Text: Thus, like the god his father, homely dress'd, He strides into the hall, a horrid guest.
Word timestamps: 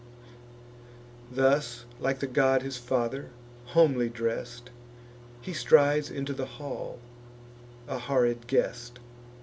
Thus, 1.31 1.85
like 1.99 2.21
the 2.21 2.25
god 2.25 2.63
his 2.63 2.75
father, 2.75 3.29
homely 3.65 4.09
dress'd, 4.09 4.71
He 5.41 5.53
strides 5.53 6.09
into 6.09 6.33
the 6.33 6.47
hall, 6.57 6.97
a 7.87 7.99
horrid 7.99 8.47
guest. 8.47 8.97